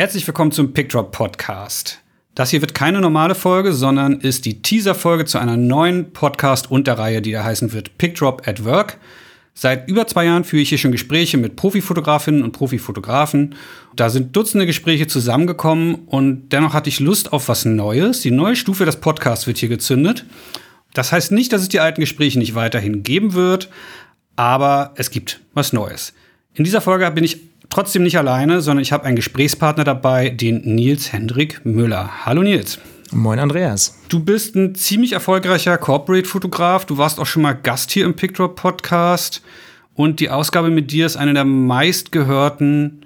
Herzlich 0.00 0.26
willkommen 0.26 0.50
zum 0.50 0.72
PickDrop 0.72 1.12
Podcast. 1.12 2.00
Das 2.34 2.48
hier 2.48 2.62
wird 2.62 2.74
keine 2.74 3.02
normale 3.02 3.34
Folge, 3.34 3.74
sondern 3.74 4.18
ist 4.18 4.46
die 4.46 4.62
Teaser-Folge 4.62 5.26
zu 5.26 5.36
einer 5.36 5.58
neuen 5.58 6.14
Podcast-Unterreihe, 6.14 7.20
die 7.20 7.32
da 7.32 7.44
heißen 7.44 7.74
wird 7.74 7.98
PickDrop 7.98 8.48
at 8.48 8.64
Work. 8.64 8.96
Seit 9.52 9.90
über 9.90 10.06
zwei 10.06 10.24
Jahren 10.24 10.44
führe 10.44 10.62
ich 10.62 10.70
hier 10.70 10.78
schon 10.78 10.90
Gespräche 10.92 11.36
mit 11.36 11.54
Profifotografinnen 11.56 12.42
und 12.42 12.52
Profifotografen. 12.52 13.56
Da 13.94 14.08
sind 14.08 14.34
Dutzende 14.34 14.64
Gespräche 14.64 15.06
zusammengekommen 15.06 15.96
und 16.06 16.48
dennoch 16.48 16.72
hatte 16.72 16.88
ich 16.88 16.98
Lust 16.98 17.34
auf 17.34 17.48
was 17.48 17.66
Neues. 17.66 18.22
Die 18.22 18.30
neue 18.30 18.56
Stufe 18.56 18.86
des 18.86 18.96
Podcasts 18.96 19.46
wird 19.46 19.58
hier 19.58 19.68
gezündet. 19.68 20.24
Das 20.94 21.12
heißt 21.12 21.30
nicht, 21.30 21.52
dass 21.52 21.60
es 21.60 21.68
die 21.68 21.80
alten 21.80 22.00
Gespräche 22.00 22.38
nicht 22.38 22.54
weiterhin 22.54 23.02
geben 23.02 23.34
wird, 23.34 23.68
aber 24.34 24.94
es 24.96 25.10
gibt 25.10 25.42
was 25.52 25.74
Neues. 25.74 26.14
In 26.54 26.64
dieser 26.64 26.80
Folge 26.80 27.10
bin 27.10 27.22
ich 27.22 27.49
trotzdem 27.70 28.02
nicht 28.02 28.18
alleine, 28.18 28.60
sondern 28.60 28.82
ich 28.82 28.92
habe 28.92 29.04
einen 29.04 29.16
Gesprächspartner 29.16 29.84
dabei, 29.84 30.28
den 30.28 30.60
Nils 30.74 31.12
Hendrik 31.12 31.64
Müller. 31.64 32.26
Hallo 32.26 32.42
Nils. 32.42 32.78
Moin 33.12 33.38
Andreas. 33.38 33.98
Du 34.08 34.22
bist 34.22 34.54
ein 34.54 34.74
ziemlich 34.74 35.12
erfolgreicher 35.12 35.78
Corporate-Fotograf. 35.78 36.84
Du 36.84 36.98
warst 36.98 37.18
auch 37.18 37.26
schon 37.26 37.42
mal 37.42 37.54
Gast 37.54 37.90
hier 37.90 38.04
im 38.04 38.14
Picture 38.14 38.48
Podcast. 38.48 39.42
Und 39.94 40.20
die 40.20 40.30
Ausgabe 40.30 40.70
mit 40.70 40.90
dir 40.92 41.06
ist 41.06 41.16
eine 41.16 41.34
der 41.34 41.44
meistgehörten 41.44 43.04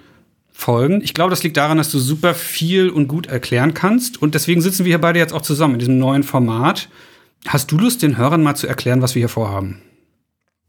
Folgen. 0.52 1.00
Ich 1.02 1.14
glaube, 1.14 1.30
das 1.30 1.42
liegt 1.42 1.56
daran, 1.56 1.78
dass 1.78 1.90
du 1.90 1.98
super 1.98 2.34
viel 2.34 2.90
und 2.90 3.08
gut 3.08 3.26
erklären 3.26 3.74
kannst. 3.74 4.20
Und 4.20 4.34
deswegen 4.34 4.60
sitzen 4.60 4.84
wir 4.84 4.90
hier 4.90 5.00
beide 5.00 5.18
jetzt 5.18 5.32
auch 5.32 5.42
zusammen 5.42 5.74
in 5.74 5.80
diesem 5.80 5.98
neuen 5.98 6.22
Format. 6.22 6.88
Hast 7.46 7.72
du 7.72 7.78
Lust, 7.78 8.02
den 8.02 8.16
Hörern 8.16 8.42
mal 8.42 8.54
zu 8.54 8.66
erklären, 8.66 9.02
was 9.02 9.14
wir 9.14 9.20
hier 9.20 9.28
vorhaben? 9.28 9.80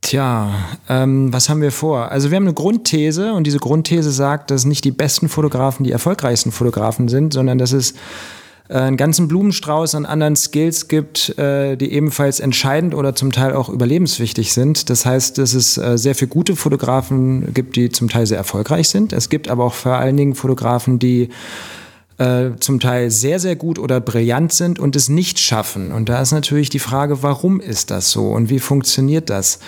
Tja, 0.06 0.54
ähm, 0.88 1.34
was 1.34 1.50
haben 1.50 1.62
wir 1.62 1.72
vor? 1.72 2.12
Also 2.12 2.30
wir 2.30 2.36
haben 2.36 2.44
eine 2.44 2.54
Grundthese 2.54 3.34
und 3.34 3.48
diese 3.48 3.58
Grundthese 3.58 4.12
sagt, 4.12 4.52
dass 4.52 4.64
nicht 4.64 4.86
die 4.86 4.92
besten 4.92 5.30
Fotografen 5.30 5.84
die 5.84 5.92
erfolgreichsten 5.92 6.52
Fotografen 6.52 7.08
sind, 7.08 7.34
sondern 7.34 7.58
dass 7.58 7.72
es 7.72 7.96
äh, 8.70 8.76
einen 8.78 8.98
ganzen 8.98 9.28
Blumenstrauß 9.28 9.96
an 9.96 10.06
anderen 10.06 10.36
Skills 10.36 10.90
gibt, 10.90 11.36
äh, 11.40 11.76
die 11.76 11.92
ebenfalls 11.92 12.40
entscheidend 12.40 12.94
oder 12.94 13.16
zum 13.16 13.32
Teil 13.32 13.54
auch 13.54 13.68
überlebenswichtig 13.68 14.54
sind. 14.54 14.92
Das 14.92 15.08
heißt, 15.08 15.40
dass 15.40 15.56
es 15.56 15.80
äh, 15.80 15.98
sehr 15.98 16.14
viele 16.14 16.30
gute 16.30 16.56
Fotografen 16.56 17.52
gibt, 17.56 17.76
die 17.76 17.90
zum 17.90 18.08
Teil 18.08 18.28
sehr 18.28 18.38
erfolgreich 18.38 18.90
sind. 18.90 19.12
Es 19.12 19.30
gibt 19.30 19.48
aber 19.48 19.64
auch 19.64 19.74
vor 19.74 19.94
allen 19.94 20.18
Dingen 20.18 20.36
Fotografen, 20.36 21.00
die 21.00 21.30
äh, 22.18 22.52
zum 22.60 22.80
Teil 22.80 23.12
sehr, 23.12 23.40
sehr 23.40 23.56
gut 23.56 23.80
oder 23.80 24.00
brillant 24.00 24.54
sind 24.54 24.80
und 24.80 24.96
es 24.96 25.10
nicht 25.10 25.40
schaffen. 25.40 25.92
Und 25.92 26.10
da 26.10 26.22
ist 26.22 26.32
natürlich 26.32 26.70
die 26.70 26.80
Frage, 26.80 27.24
warum 27.24 27.60
ist 27.60 27.92
das 27.92 28.12
so 28.12 28.28
und 28.28 28.50
wie 28.50 28.60
funktioniert 28.60 29.30
das? 29.30 29.60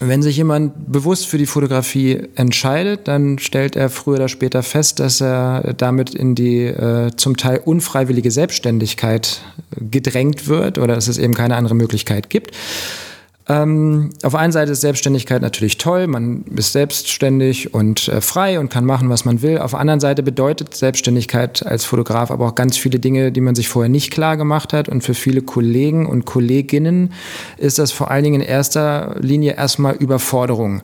Wenn 0.00 0.22
sich 0.22 0.36
jemand 0.36 0.92
bewusst 0.92 1.26
für 1.26 1.38
die 1.38 1.46
Fotografie 1.46 2.28
entscheidet, 2.36 3.08
dann 3.08 3.40
stellt 3.40 3.74
er 3.74 3.90
früher 3.90 4.14
oder 4.14 4.28
später 4.28 4.62
fest, 4.62 5.00
dass 5.00 5.20
er 5.20 5.74
damit 5.76 6.14
in 6.14 6.36
die 6.36 6.66
äh, 6.66 7.10
zum 7.16 7.36
Teil 7.36 7.60
unfreiwillige 7.64 8.30
Selbstständigkeit 8.30 9.42
gedrängt 9.76 10.46
wird 10.46 10.78
oder 10.78 10.94
dass 10.94 11.08
es 11.08 11.18
eben 11.18 11.34
keine 11.34 11.56
andere 11.56 11.74
Möglichkeit 11.74 12.30
gibt. 12.30 12.52
Ähm, 13.50 14.10
auf 14.22 14.34
einer 14.34 14.52
Seite 14.52 14.72
ist 14.72 14.82
Selbstständigkeit 14.82 15.40
natürlich 15.40 15.78
toll, 15.78 16.06
man 16.06 16.44
ist 16.54 16.72
selbstständig 16.72 17.72
und 17.72 18.06
äh, 18.08 18.20
frei 18.20 18.60
und 18.60 18.68
kann 18.68 18.84
machen, 18.84 19.08
was 19.08 19.24
man 19.24 19.40
will. 19.40 19.56
Auf 19.58 19.70
der 19.70 19.80
anderen 19.80 20.00
Seite 20.00 20.22
bedeutet 20.22 20.74
Selbstständigkeit 20.74 21.64
als 21.64 21.86
Fotograf 21.86 22.30
aber 22.30 22.48
auch 22.48 22.54
ganz 22.54 22.76
viele 22.76 22.98
Dinge, 22.98 23.32
die 23.32 23.40
man 23.40 23.54
sich 23.54 23.68
vorher 23.68 23.88
nicht 23.88 24.10
klar 24.10 24.36
gemacht 24.36 24.74
hat. 24.74 24.90
Und 24.90 25.02
für 25.02 25.14
viele 25.14 25.40
Kollegen 25.40 26.04
und 26.04 26.26
Kolleginnen 26.26 27.14
ist 27.56 27.78
das 27.78 27.90
vor 27.90 28.10
allen 28.10 28.24
Dingen 28.24 28.42
in 28.42 28.46
erster 28.46 29.16
Linie 29.18 29.54
erstmal 29.54 29.94
Überforderung. 29.94 30.82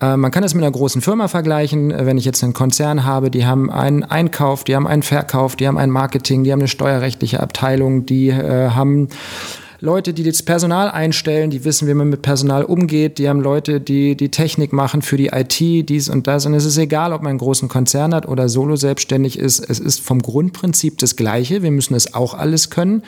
Äh, 0.00 0.18
man 0.18 0.30
kann 0.30 0.42
das 0.42 0.52
mit 0.52 0.62
einer 0.62 0.72
großen 0.72 1.00
Firma 1.00 1.28
vergleichen. 1.28 1.90
Wenn 1.90 2.18
ich 2.18 2.26
jetzt 2.26 2.44
einen 2.44 2.52
Konzern 2.52 3.04
habe, 3.04 3.30
die 3.30 3.46
haben 3.46 3.70
einen 3.70 4.04
Einkauf, 4.04 4.64
die 4.64 4.76
haben 4.76 4.86
einen 4.86 5.02
Verkauf, 5.02 5.56
die 5.56 5.66
haben 5.66 5.78
ein 5.78 5.90
Marketing, 5.90 6.44
die 6.44 6.52
haben 6.52 6.60
eine 6.60 6.68
steuerrechtliche 6.68 7.40
Abteilung, 7.40 8.04
die 8.04 8.28
äh, 8.28 8.70
haben 8.70 9.08
Leute, 9.84 10.14
die 10.14 10.22
das 10.22 10.42
Personal 10.42 10.90
einstellen, 10.90 11.50
die 11.50 11.62
wissen, 11.66 11.86
wie 11.86 11.92
man 11.92 12.08
mit 12.08 12.22
Personal 12.22 12.64
umgeht, 12.64 13.18
die 13.18 13.28
haben 13.28 13.40
Leute, 13.40 13.82
die 13.82 14.16
die 14.16 14.30
Technik 14.30 14.72
machen 14.72 15.02
für 15.02 15.18
die 15.18 15.26
IT, 15.26 15.60
dies 15.60 16.08
und 16.08 16.26
das. 16.26 16.46
Und 16.46 16.54
es 16.54 16.64
ist 16.64 16.78
egal, 16.78 17.12
ob 17.12 17.20
man 17.20 17.30
einen 17.30 17.38
großen 17.38 17.68
Konzern 17.68 18.14
hat 18.14 18.26
oder 18.26 18.48
solo 18.48 18.76
selbstständig 18.76 19.38
ist. 19.38 19.60
Es 19.60 19.80
ist 19.80 20.00
vom 20.00 20.22
Grundprinzip 20.22 20.96
das 20.96 21.16
Gleiche. 21.16 21.62
Wir 21.62 21.70
müssen 21.70 21.94
es 21.94 22.14
auch 22.14 22.32
alles 22.32 22.70
können. 22.70 23.02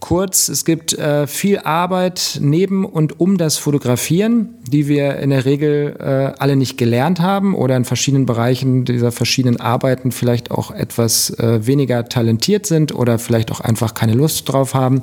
Kurz, 0.00 0.48
es 0.48 0.64
gibt 0.64 0.94
äh, 0.94 1.28
viel 1.28 1.58
Arbeit 1.58 2.40
neben 2.42 2.84
und 2.84 3.20
um 3.20 3.38
das 3.38 3.58
Fotografieren, 3.58 4.48
die 4.66 4.88
wir 4.88 5.18
in 5.18 5.30
der 5.30 5.44
Regel 5.44 5.94
äh, 6.00 6.40
alle 6.40 6.56
nicht 6.56 6.76
gelernt 6.76 7.20
haben 7.20 7.54
oder 7.54 7.76
in 7.76 7.84
verschiedenen 7.84 8.26
Bereichen 8.26 8.84
dieser 8.84 9.12
verschiedenen 9.12 9.60
Arbeiten 9.60 10.10
vielleicht 10.10 10.50
auch 10.50 10.72
etwas 10.72 11.30
äh, 11.38 11.64
weniger 11.68 12.06
talentiert 12.06 12.66
sind 12.66 12.92
oder 12.92 13.20
vielleicht 13.20 13.52
auch 13.52 13.60
einfach 13.60 13.94
keine 13.94 14.14
Lust 14.14 14.48
drauf 14.48 14.74
haben. 14.74 15.02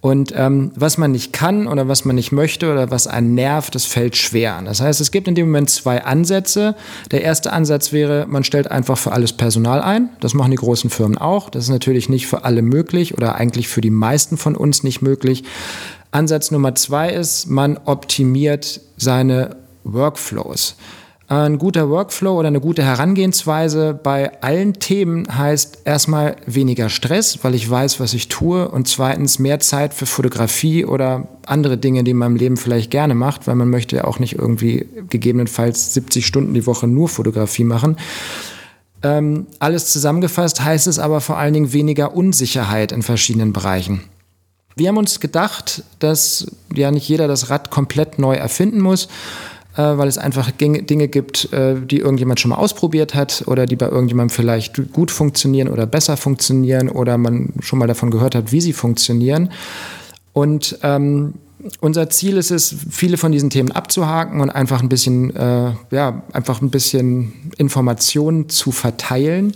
Und 0.00 0.32
ähm, 0.36 0.70
was 0.76 0.96
man 0.96 1.10
nicht 1.10 1.32
kann 1.32 1.66
oder 1.66 1.88
was 1.88 2.04
man 2.04 2.14
nicht 2.14 2.30
möchte 2.30 2.70
oder 2.70 2.90
was 2.90 3.08
einen 3.08 3.34
nervt, 3.34 3.74
das 3.74 3.84
fällt 3.84 4.16
schwer. 4.16 4.62
Das 4.64 4.80
heißt, 4.80 5.00
es 5.00 5.10
gibt 5.10 5.26
in 5.26 5.34
dem 5.34 5.46
Moment 5.46 5.70
zwei 5.70 6.04
Ansätze. 6.04 6.76
Der 7.10 7.22
erste 7.22 7.52
Ansatz 7.52 7.92
wäre, 7.92 8.26
man 8.28 8.44
stellt 8.44 8.70
einfach 8.70 8.96
für 8.96 9.10
alles 9.10 9.32
Personal 9.32 9.80
ein. 9.80 10.10
Das 10.20 10.34
machen 10.34 10.52
die 10.52 10.56
großen 10.56 10.88
Firmen 10.88 11.18
auch. 11.18 11.50
Das 11.50 11.64
ist 11.64 11.70
natürlich 11.70 12.08
nicht 12.08 12.28
für 12.28 12.44
alle 12.44 12.62
möglich 12.62 13.16
oder 13.16 13.34
eigentlich 13.34 13.66
für 13.66 13.80
die 13.80 13.90
meisten 13.90 14.36
von 14.36 14.54
uns 14.54 14.84
nicht 14.84 15.02
möglich. 15.02 15.42
Ansatz 16.12 16.52
Nummer 16.52 16.76
zwei 16.76 17.10
ist, 17.10 17.46
man 17.46 17.76
optimiert 17.84 18.80
seine 18.96 19.56
Workflows. 19.82 20.76
Ein 21.30 21.58
guter 21.58 21.90
Workflow 21.90 22.38
oder 22.38 22.48
eine 22.48 22.60
gute 22.60 22.82
Herangehensweise 22.82 23.92
bei 23.92 24.40
allen 24.40 24.72
Themen 24.72 25.36
heißt 25.36 25.82
erstmal 25.84 26.36
weniger 26.46 26.88
Stress, 26.88 27.40
weil 27.42 27.54
ich 27.54 27.68
weiß, 27.68 28.00
was 28.00 28.14
ich 28.14 28.28
tue 28.28 28.66
und 28.66 28.88
zweitens 28.88 29.38
mehr 29.38 29.60
Zeit 29.60 29.92
für 29.92 30.06
Fotografie 30.06 30.86
oder 30.86 31.28
andere 31.44 31.76
Dinge, 31.76 32.02
die 32.02 32.14
man 32.14 32.32
im 32.32 32.36
Leben 32.36 32.56
vielleicht 32.56 32.90
gerne 32.90 33.14
macht, 33.14 33.46
weil 33.46 33.56
man 33.56 33.68
möchte 33.68 33.96
ja 33.96 34.04
auch 34.04 34.18
nicht 34.18 34.36
irgendwie 34.38 34.86
gegebenenfalls 35.10 35.92
70 35.92 36.26
Stunden 36.26 36.54
die 36.54 36.64
Woche 36.64 36.88
nur 36.88 37.10
Fotografie 37.10 37.64
machen. 37.64 37.98
Ähm, 39.02 39.48
alles 39.58 39.92
zusammengefasst 39.92 40.64
heißt 40.64 40.86
es 40.86 40.98
aber 40.98 41.20
vor 41.20 41.36
allen 41.36 41.52
Dingen 41.52 41.74
weniger 41.74 42.16
Unsicherheit 42.16 42.90
in 42.90 43.02
verschiedenen 43.02 43.52
Bereichen. 43.52 44.00
Wir 44.76 44.88
haben 44.88 44.96
uns 44.96 45.20
gedacht, 45.20 45.82
dass 45.98 46.46
ja 46.74 46.90
nicht 46.90 47.06
jeder 47.06 47.28
das 47.28 47.50
Rad 47.50 47.70
komplett 47.70 48.18
neu 48.18 48.34
erfinden 48.34 48.80
muss 48.80 49.08
weil 49.82 50.08
es 50.08 50.18
einfach 50.18 50.50
Dinge 50.50 51.08
gibt, 51.08 51.52
äh, 51.52 51.76
die 51.80 51.98
irgendjemand 51.98 52.40
schon 52.40 52.50
mal 52.50 52.56
ausprobiert 52.56 53.14
hat 53.14 53.44
oder 53.46 53.66
die 53.66 53.76
bei 53.76 53.86
irgendjemandem 53.86 54.34
vielleicht 54.34 54.92
gut 54.92 55.10
funktionieren 55.10 55.68
oder 55.68 55.86
besser 55.86 56.16
funktionieren 56.16 56.88
oder 56.88 57.16
man 57.16 57.52
schon 57.60 57.78
mal 57.78 57.86
davon 57.86 58.10
gehört 58.10 58.34
hat, 58.34 58.52
wie 58.52 58.60
sie 58.60 58.72
funktionieren. 58.72 59.50
Und 60.32 60.78
ähm, 60.82 61.34
unser 61.80 62.08
Ziel 62.10 62.36
ist 62.36 62.50
es, 62.50 62.74
viele 62.90 63.16
von 63.16 63.32
diesen 63.32 63.50
Themen 63.50 63.72
abzuhaken 63.72 64.40
und 64.40 64.50
einfach 64.50 64.82
ein 64.82 64.88
bisschen, 64.88 65.34
äh, 65.34 65.72
ja, 65.90 66.22
einfach 66.32 66.62
ein 66.62 66.70
bisschen 66.70 67.32
Informationen 67.56 68.48
zu 68.48 68.70
verteilen. 68.70 69.54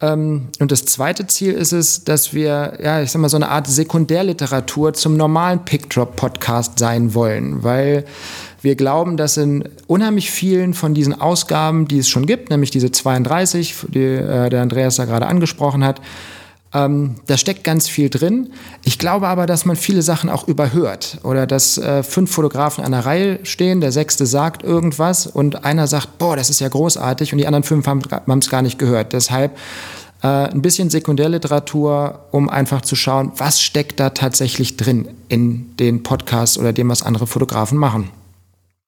Ähm, 0.00 0.48
und 0.60 0.70
das 0.70 0.84
zweite 0.84 1.26
Ziel 1.26 1.52
ist 1.52 1.72
es, 1.72 2.04
dass 2.04 2.32
wir, 2.32 2.78
ja, 2.82 3.02
ich 3.02 3.10
sag 3.10 3.20
mal, 3.20 3.28
so 3.28 3.36
eine 3.36 3.48
Art 3.48 3.66
Sekundärliteratur 3.66 4.94
zum 4.94 5.16
normalen 5.16 5.64
Pickdrop-Podcast 5.64 6.78
sein 6.78 7.14
wollen, 7.14 7.64
weil 7.64 8.04
wir 8.62 8.74
glauben, 8.74 9.16
dass 9.16 9.36
in 9.36 9.64
unheimlich 9.86 10.30
vielen 10.30 10.74
von 10.74 10.94
diesen 10.94 11.20
Ausgaben, 11.20 11.88
die 11.88 11.98
es 11.98 12.08
schon 12.08 12.26
gibt, 12.26 12.50
nämlich 12.50 12.70
diese 12.70 12.90
32, 12.90 13.74
die 13.88 14.00
äh, 14.00 14.50
der 14.50 14.62
Andreas 14.62 14.96
da 14.96 15.04
gerade 15.04 15.26
angesprochen 15.26 15.84
hat, 15.84 16.00
ähm, 16.74 17.16
da 17.26 17.38
steckt 17.38 17.64
ganz 17.64 17.88
viel 17.88 18.10
drin. 18.10 18.50
Ich 18.84 18.98
glaube 18.98 19.28
aber, 19.28 19.46
dass 19.46 19.64
man 19.64 19.76
viele 19.76 20.02
Sachen 20.02 20.28
auch 20.28 20.46
überhört 20.46 21.18
oder 21.22 21.46
dass 21.46 21.78
äh, 21.78 22.02
fünf 22.02 22.30
Fotografen 22.30 22.84
an 22.84 22.92
der 22.92 23.06
Reihe 23.06 23.40
stehen, 23.44 23.80
der 23.80 23.92
sechste 23.92 24.26
sagt 24.26 24.62
irgendwas 24.62 25.26
und 25.26 25.64
einer 25.64 25.86
sagt, 25.86 26.18
boah, 26.18 26.36
das 26.36 26.50
ist 26.50 26.60
ja 26.60 26.68
großartig 26.68 27.32
und 27.32 27.38
die 27.38 27.46
anderen 27.46 27.64
fünf 27.64 27.86
haben 27.86 28.02
es 28.38 28.50
gar 28.50 28.62
nicht 28.62 28.78
gehört. 28.78 29.14
Deshalb 29.14 29.56
äh, 30.22 30.26
ein 30.26 30.62
bisschen 30.62 30.90
Sekundärliteratur, 30.90 32.26
um 32.32 32.50
einfach 32.50 32.82
zu 32.82 32.96
schauen, 32.96 33.32
was 33.36 33.62
steckt 33.62 33.98
da 34.00 34.10
tatsächlich 34.10 34.76
drin 34.76 35.08
in 35.28 35.76
den 35.76 36.02
Podcasts 36.02 36.58
oder 36.58 36.72
dem, 36.72 36.88
was 36.88 37.02
andere 37.02 37.26
Fotografen 37.26 37.78
machen. 37.78 38.10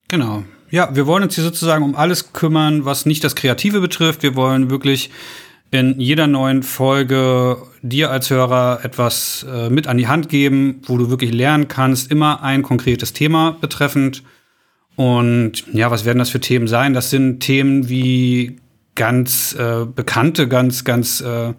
Genau. 0.09 0.43
Ja, 0.71 0.95
wir 0.95 1.07
wollen 1.07 1.23
uns 1.25 1.35
hier 1.35 1.45
sozusagen 1.45 1.85
um 1.85 1.97
alles 1.97 2.33
kümmern, 2.33 2.85
was 2.85 3.07
nicht 3.07 3.25
das 3.25 3.35
Kreative 3.35 3.81
betrifft. 3.81 4.23
Wir 4.23 4.37
wollen 4.37 4.71
wirklich 4.71 5.11
in 5.71 6.01
jeder 6.01 6.27
neuen 6.27 6.63
Folge 6.63 7.59
dir 7.83 8.11
als 8.11 8.29
Hörer 8.31 8.81
etwas 8.83 9.47
äh, 9.49 9.71
mit 9.71 9.87
an 9.87 9.99
die 9.99 10.09
Hand 10.09 10.29
geben, 10.29 10.83
wo 10.87 10.99
du 10.99 11.11
wirklich 11.11 11.33
lernen 11.33 11.69
kannst, 11.69 12.11
immer 12.11 12.43
ein 12.43 12.63
konkretes 12.63 13.13
Thema 13.13 13.57
betreffend. 13.61 14.25
Und 14.97 15.65
ja, 15.73 15.91
was 15.91 16.05
werden 16.05 16.19
das 16.19 16.31
für 16.31 16.41
Themen 16.41 16.67
sein? 16.67 16.93
Das 16.93 17.11
sind 17.11 17.41
Themen 17.41 17.89
wie 17.89 18.59
ganz 18.97 19.55
äh, 19.55 19.87
bekannte, 19.87 20.49
ganz, 20.49 20.85
ganz 20.85 21.21
äh, 21.21 21.55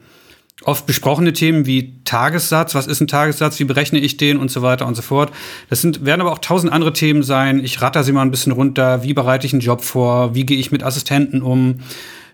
oft 0.63 0.85
besprochene 0.85 1.33
Themen 1.33 1.65
wie 1.65 2.03
Tagessatz, 2.03 2.75
was 2.75 2.87
ist 2.87 3.01
ein 3.01 3.07
Tagessatz, 3.07 3.59
wie 3.59 3.63
berechne 3.63 3.99
ich 3.99 4.17
den 4.17 4.37
und 4.37 4.51
so 4.51 4.61
weiter 4.61 4.85
und 4.85 4.95
so 4.95 5.01
fort. 5.01 5.31
Das 5.69 5.81
sind, 5.81 6.05
werden 6.05 6.21
aber 6.21 6.33
auch 6.33 6.39
tausend 6.39 6.71
andere 6.71 6.93
Themen 6.93 7.23
sein. 7.23 7.63
Ich 7.63 7.81
ratter 7.81 8.03
sie 8.03 8.11
mal 8.11 8.21
ein 8.21 8.31
bisschen 8.31 8.51
runter. 8.51 9.03
Wie 9.03 9.13
bereite 9.13 9.47
ich 9.47 9.53
einen 9.53 9.61
Job 9.61 9.83
vor? 9.83 10.35
Wie 10.35 10.45
gehe 10.45 10.57
ich 10.57 10.71
mit 10.71 10.83
Assistenten 10.83 11.41
um? 11.41 11.79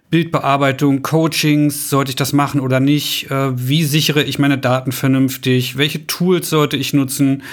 Bildbearbeitung, 0.10 1.02
Coachings, 1.02 1.90
sollte 1.90 2.10
ich 2.10 2.16
das 2.16 2.32
machen 2.32 2.62
oder 2.62 2.80
nicht? 2.80 3.30
Äh, 3.30 3.52
wie 3.68 3.84
sichere 3.84 4.24
ich 4.24 4.40
meine 4.40 4.58
Daten 4.58 4.92
vernünftig? 4.92 5.78
Welche 5.78 6.08
Tools 6.08 6.50
sollte 6.50 6.78
ich 6.78 6.94
nutzen? 6.94 7.44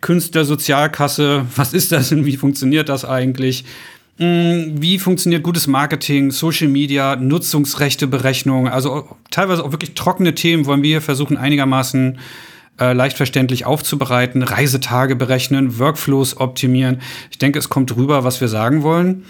Künstlersozialkasse, 0.00 1.46
was 1.56 1.74
ist 1.74 1.92
das 1.92 2.10
und 2.10 2.24
wie 2.24 2.36
funktioniert 2.36 2.88
das 2.88 3.04
eigentlich? 3.04 3.64
Hm, 4.18 4.74
wie 4.80 4.98
funktioniert 4.98 5.42
gutes 5.42 5.66
Marketing, 5.66 6.30
Social 6.30 6.68
Media, 6.68 7.16
Nutzungsrechteberechnung? 7.16 8.68
Also 8.68 9.16
teilweise 9.30 9.64
auch 9.64 9.72
wirklich 9.72 9.94
trockene 9.94 10.34
Themen 10.34 10.66
wollen 10.66 10.82
wir 10.82 11.00
versuchen 11.00 11.36
einigermaßen 11.36 12.18
äh, 12.80 12.92
leicht 12.92 13.16
verständlich 13.16 13.66
aufzubereiten, 13.66 14.42
Reisetage 14.42 15.16
berechnen, 15.16 15.78
Workflows 15.78 16.38
optimieren. 16.38 17.00
Ich 17.30 17.38
denke, 17.38 17.58
es 17.58 17.68
kommt 17.68 17.94
rüber, 17.94 18.24
was 18.24 18.40
wir 18.40 18.48
sagen 18.48 18.82
wollen. 18.82 19.24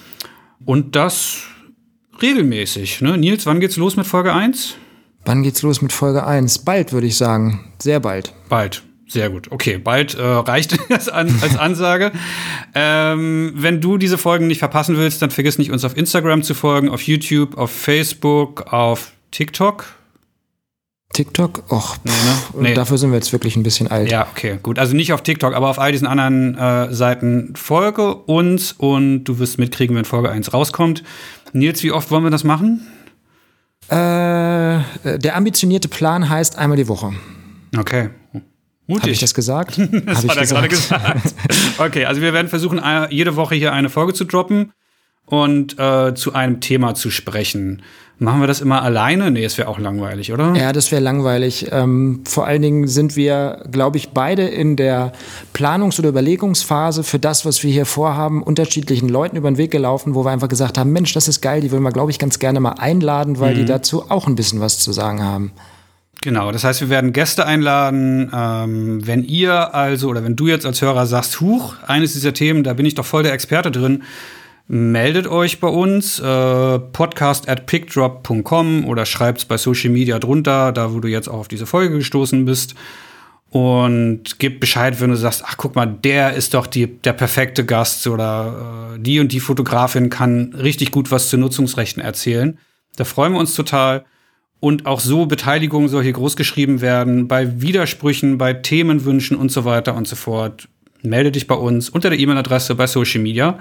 Und 0.64 0.96
das 0.96 1.42
regelmäßig. 2.22 3.00
Ne? 3.00 3.16
Nils, 3.18 3.46
wann 3.46 3.60
geht's 3.60 3.76
los 3.76 3.96
mit 3.96 4.06
Folge 4.06 4.32
1? 4.32 4.76
Wann 5.24 5.42
geht's 5.42 5.62
los 5.62 5.82
mit 5.82 5.92
Folge 5.92 6.26
1? 6.26 6.60
Bald, 6.60 6.92
würde 6.92 7.06
ich 7.06 7.16
sagen. 7.16 7.72
Sehr 7.78 8.00
bald. 8.00 8.32
Bald. 8.48 8.82
Sehr 9.06 9.28
gut. 9.28 9.50
Okay, 9.50 9.78
bald 9.78 10.14
äh, 10.14 10.22
reicht 10.22 10.78
das 10.88 11.08
an, 11.08 11.34
als 11.42 11.58
Ansage. 11.58 12.12
ähm, 12.74 13.52
wenn 13.56 13.80
du 13.80 13.98
diese 13.98 14.18
Folgen 14.18 14.46
nicht 14.46 14.60
verpassen 14.60 14.96
willst, 14.96 15.20
dann 15.20 15.30
vergiss 15.30 15.58
nicht, 15.58 15.72
uns 15.72 15.84
auf 15.84 15.96
Instagram 15.96 16.42
zu 16.44 16.54
folgen, 16.54 16.88
auf 16.88 17.02
YouTube, 17.02 17.58
auf 17.58 17.72
Facebook, 17.72 18.72
auf 18.72 19.12
TikTok. 19.32 19.86
TikTok? 21.12 21.64
Och, 21.72 21.96
nee, 22.04 22.12
ne? 22.12 22.68
nee. 22.68 22.74
dafür 22.74 22.96
sind 22.96 23.10
wir 23.10 23.16
jetzt 23.16 23.32
wirklich 23.32 23.56
ein 23.56 23.64
bisschen 23.64 23.88
alt. 23.88 24.12
Ja, 24.12 24.28
okay, 24.30 24.60
gut. 24.62 24.78
Also 24.78 24.94
nicht 24.94 25.12
auf 25.12 25.22
TikTok, 25.22 25.54
aber 25.54 25.68
auf 25.68 25.80
all 25.80 25.90
diesen 25.90 26.06
anderen 26.06 26.56
äh, 26.56 26.94
Seiten 26.94 27.52
folge 27.56 28.14
uns 28.14 28.72
und 28.72 29.24
du 29.24 29.40
wirst 29.40 29.58
mitkriegen, 29.58 29.96
wenn 29.96 30.04
Folge 30.04 30.30
1 30.30 30.54
rauskommt. 30.54 31.02
Nils, 31.52 31.82
wie 31.82 31.92
oft 31.92 32.10
wollen 32.10 32.24
wir 32.24 32.30
das 32.30 32.44
machen? 32.44 32.86
Äh, 33.88 33.94
der 33.94 35.36
ambitionierte 35.36 35.88
Plan 35.88 36.28
heißt 36.28 36.56
einmal 36.56 36.76
die 36.76 36.88
Woche. 36.88 37.12
Okay. 37.76 38.10
Mutig. 38.86 39.02
Habe 39.02 39.12
ich 39.12 39.20
das 39.20 39.34
gesagt? 39.34 39.78
das 40.06 40.26
hat 40.26 40.36
er 40.36 40.46
gerade 40.46 40.68
gesagt. 40.68 41.34
okay, 41.78 42.04
also 42.04 42.20
wir 42.20 42.32
werden 42.32 42.48
versuchen, 42.48 42.80
jede 43.10 43.36
Woche 43.36 43.54
hier 43.54 43.72
eine 43.72 43.88
Folge 43.88 44.14
zu 44.14 44.24
droppen 44.24 44.72
und 45.30 45.78
äh, 45.78 46.14
zu 46.14 46.34
einem 46.34 46.60
Thema 46.60 46.94
zu 46.94 47.10
sprechen. 47.10 47.82
Machen 48.22 48.40
wir 48.40 48.46
das 48.46 48.60
immer 48.60 48.82
alleine? 48.82 49.30
Nee, 49.30 49.44
es 49.44 49.56
wäre 49.56 49.68
auch 49.68 49.78
langweilig, 49.78 50.30
oder? 50.30 50.54
Ja, 50.54 50.74
das 50.74 50.92
wäre 50.92 51.00
langweilig. 51.00 51.68
Ähm, 51.70 52.20
vor 52.28 52.46
allen 52.46 52.60
Dingen 52.60 52.86
sind 52.86 53.16
wir, 53.16 53.64
glaube 53.70 53.96
ich, 53.96 54.10
beide 54.10 54.42
in 54.42 54.76
der 54.76 55.12
Planungs- 55.54 55.98
oder 55.98 56.10
Überlegungsphase 56.10 57.02
für 57.02 57.18
das, 57.18 57.46
was 57.46 57.62
wir 57.62 57.72
hier 57.72 57.86
vorhaben, 57.86 58.42
unterschiedlichen 58.42 59.08
Leuten 59.08 59.36
über 59.36 59.50
den 59.50 59.56
Weg 59.56 59.70
gelaufen, 59.70 60.14
wo 60.14 60.26
wir 60.26 60.32
einfach 60.32 60.48
gesagt 60.48 60.76
haben, 60.76 60.92
Mensch, 60.92 61.14
das 61.14 61.28
ist 61.28 61.40
geil, 61.40 61.62
die 61.62 61.70
würden 61.70 61.82
wir, 61.82 61.92
glaube 61.92 62.10
ich, 62.10 62.18
ganz 62.18 62.38
gerne 62.38 62.60
mal 62.60 62.72
einladen, 62.72 63.40
weil 63.40 63.54
mhm. 63.54 63.60
die 63.60 63.64
dazu 63.64 64.10
auch 64.10 64.26
ein 64.26 64.34
bisschen 64.34 64.60
was 64.60 64.78
zu 64.78 64.92
sagen 64.92 65.22
haben. 65.22 65.52
Genau, 66.20 66.52
das 66.52 66.64
heißt, 66.64 66.82
wir 66.82 66.90
werden 66.90 67.14
Gäste 67.14 67.46
einladen. 67.46 68.30
Ähm, 68.34 69.06
wenn 69.06 69.24
ihr 69.24 69.74
also 69.74 70.08
oder 70.08 70.22
wenn 70.24 70.36
du 70.36 70.46
jetzt 70.46 70.66
als 70.66 70.82
Hörer 70.82 71.06
sagst, 71.06 71.40
huch, 71.40 71.76
eines 71.86 72.12
dieser 72.12 72.34
Themen, 72.34 72.64
da 72.64 72.74
bin 72.74 72.84
ich 72.84 72.94
doch 72.94 73.06
voll 73.06 73.22
der 73.22 73.32
Experte 73.32 73.70
drin, 73.70 74.02
meldet 74.70 75.26
euch 75.26 75.58
bei 75.58 75.66
uns, 75.66 76.20
äh, 76.20 76.78
podcast 76.78 77.48
at 77.48 77.66
pickdrop.com 77.66 78.84
oder 78.84 79.04
schreibt 79.04 79.38
es 79.38 79.44
bei 79.44 79.56
Social 79.56 79.90
Media 79.90 80.20
drunter, 80.20 80.70
da 80.70 80.94
wo 80.94 81.00
du 81.00 81.08
jetzt 81.08 81.26
auch 81.26 81.40
auf 81.40 81.48
diese 81.48 81.66
Folge 81.66 81.96
gestoßen 81.96 82.44
bist. 82.44 82.76
Und 83.50 84.38
gib 84.38 84.60
Bescheid, 84.60 85.00
wenn 85.00 85.10
du 85.10 85.16
sagst, 85.16 85.42
ach 85.44 85.56
guck 85.56 85.74
mal, 85.74 85.86
der 85.86 86.34
ist 86.34 86.54
doch 86.54 86.68
die, 86.68 86.86
der 86.86 87.14
perfekte 87.14 87.66
Gast 87.66 88.06
oder 88.06 88.94
äh, 88.94 89.00
die 89.00 89.18
und 89.18 89.32
die 89.32 89.40
Fotografin 89.40 90.08
kann 90.08 90.54
richtig 90.56 90.92
gut 90.92 91.10
was 91.10 91.30
zu 91.30 91.36
Nutzungsrechten 91.36 92.00
erzählen. 92.00 92.56
Da 92.94 93.02
freuen 93.02 93.32
wir 93.32 93.40
uns 93.40 93.56
total. 93.56 94.04
Und 94.60 94.86
auch 94.86 95.00
so 95.00 95.26
Beteiligung 95.26 95.88
soll 95.88 96.04
hier 96.04 96.12
großgeschrieben 96.12 96.80
werden, 96.80 97.26
bei 97.26 97.60
Widersprüchen, 97.60 98.38
bei 98.38 98.52
Themenwünschen 98.52 99.36
und 99.36 99.50
so 99.50 99.64
weiter 99.64 99.96
und 99.96 100.06
so 100.06 100.14
fort. 100.14 100.68
Melde 101.02 101.32
dich 101.32 101.48
bei 101.48 101.56
uns 101.56 101.88
unter 101.88 102.10
der 102.10 102.20
E-Mail-Adresse 102.20 102.76
bei 102.76 102.86
Social 102.86 103.20
Media. 103.20 103.58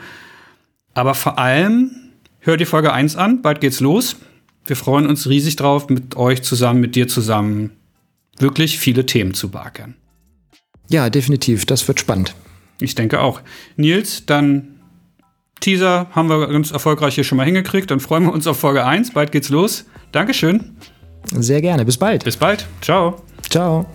Aber 0.99 1.15
vor 1.15 1.39
allem 1.39 1.91
hört 2.39 2.59
die 2.59 2.65
Folge 2.65 2.91
1 2.91 3.15
an, 3.15 3.41
bald 3.41 3.61
geht's 3.61 3.79
los. 3.79 4.17
Wir 4.65 4.75
freuen 4.75 5.07
uns 5.07 5.29
riesig 5.29 5.55
drauf, 5.55 5.87
mit 5.87 6.17
euch 6.17 6.41
zusammen, 6.41 6.81
mit 6.81 6.93
dir 6.93 7.07
zusammen, 7.07 7.71
wirklich 8.37 8.79
viele 8.79 9.05
Themen 9.05 9.33
zu 9.33 9.49
beackern. 9.49 9.95
Ja, 10.89 11.09
definitiv, 11.09 11.65
das 11.65 11.87
wird 11.87 12.01
spannend. 12.01 12.35
Ich 12.81 12.95
denke 12.95 13.21
auch. 13.21 13.39
Nils, 13.77 14.25
dann 14.25 14.81
Teaser 15.61 16.07
haben 16.11 16.27
wir 16.27 16.45
ganz 16.47 16.71
erfolgreich 16.71 17.15
hier 17.15 17.23
schon 17.23 17.37
mal 17.37 17.45
hingekriegt. 17.45 17.89
Dann 17.89 18.01
freuen 18.01 18.25
wir 18.25 18.33
uns 18.33 18.45
auf 18.45 18.59
Folge 18.59 18.85
1. 18.85 19.13
Bald 19.13 19.31
geht's 19.31 19.47
los. 19.47 19.85
Dankeschön. 20.11 20.75
Sehr 21.31 21.61
gerne. 21.61 21.85
Bis 21.85 21.95
bald. 21.95 22.25
Bis 22.25 22.35
bald. 22.35 22.67
Ciao. 22.81 23.23
Ciao. 23.49 23.85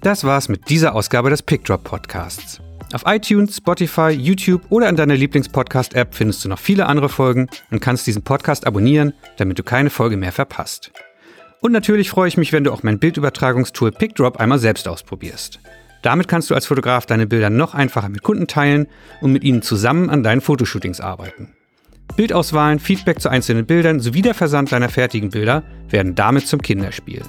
Das 0.00 0.24
war's 0.24 0.48
mit 0.48 0.68
dieser 0.68 0.96
Ausgabe 0.96 1.30
des 1.30 1.42
Pickdrop 1.42 1.84
Podcasts. 1.84 2.60
Auf 2.92 3.04
iTunes, 3.06 3.56
Spotify, 3.56 4.08
YouTube 4.10 4.62
oder 4.68 4.88
in 4.88 4.96
deiner 4.96 5.14
Lieblingspodcast-App 5.14 6.12
findest 6.12 6.44
du 6.44 6.48
noch 6.48 6.58
viele 6.58 6.86
andere 6.86 7.08
Folgen 7.08 7.48
und 7.70 7.80
kannst 7.80 8.06
diesen 8.08 8.22
Podcast 8.22 8.66
abonnieren, 8.66 9.12
damit 9.36 9.58
du 9.60 9.62
keine 9.62 9.90
Folge 9.90 10.16
mehr 10.16 10.32
verpasst. 10.32 10.90
Und 11.60 11.70
natürlich 11.70 12.10
freue 12.10 12.26
ich 12.26 12.36
mich, 12.36 12.52
wenn 12.52 12.64
du 12.64 12.72
auch 12.72 12.82
mein 12.82 12.98
Bildübertragungstool 12.98 13.92
PickDrop 13.92 14.38
einmal 14.38 14.58
selbst 14.58 14.88
ausprobierst. 14.88 15.60
Damit 16.02 16.26
kannst 16.26 16.50
du 16.50 16.54
als 16.54 16.66
Fotograf 16.66 17.06
deine 17.06 17.28
Bilder 17.28 17.48
noch 17.48 17.74
einfacher 17.74 18.08
mit 18.08 18.22
Kunden 18.22 18.48
teilen 18.48 18.88
und 19.20 19.32
mit 19.32 19.44
ihnen 19.44 19.62
zusammen 19.62 20.10
an 20.10 20.24
deinen 20.24 20.40
Fotoshootings 20.40 21.00
arbeiten. 21.00 21.54
Bildauswahlen, 22.16 22.80
Feedback 22.80 23.20
zu 23.20 23.28
einzelnen 23.28 23.66
Bildern 23.66 24.00
sowie 24.00 24.22
der 24.22 24.34
Versand 24.34 24.72
deiner 24.72 24.88
fertigen 24.88 25.30
Bilder 25.30 25.62
werden 25.88 26.16
damit 26.16 26.48
zum 26.48 26.60
Kinderspiel. 26.60 27.22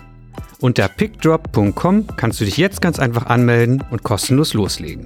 Unter 0.59 0.87
pickdrop.com 0.87 2.07
kannst 2.15 2.41
du 2.41 2.45
dich 2.45 2.57
jetzt 2.57 2.81
ganz 2.81 2.97
einfach 2.97 3.27
anmelden 3.27 3.83
und 3.91 4.03
kostenlos 4.03 4.53
loslegen. 4.53 5.05